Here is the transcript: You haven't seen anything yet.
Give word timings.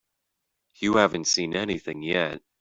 You 0.79 0.95
haven't 0.97 1.25
seen 1.27 1.55
anything 1.55 2.01
yet. 2.01 2.41